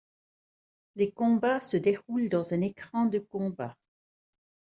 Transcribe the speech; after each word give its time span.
Les 0.95 1.11
combats 1.11 1.61
se 1.61 1.77
déroulent 1.77 2.27
dans 2.27 2.55
un 2.55 2.61
écran 2.61 3.05
de 3.05 3.19
combat. 3.19 3.77